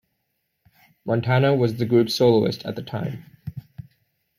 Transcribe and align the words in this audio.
Montana 1.05 1.53
was 1.53 1.75
the 1.75 1.85
group's 1.85 2.15
soloist 2.15 2.65
at 2.65 2.75
the 2.75 2.81
time. 2.81 3.23